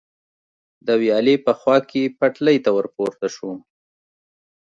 [0.85, 3.51] د ویالې په خوا کې پټلۍ ته ور پورته شو.